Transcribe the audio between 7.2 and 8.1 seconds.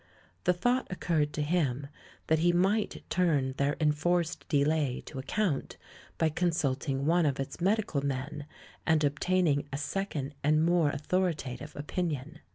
of its medical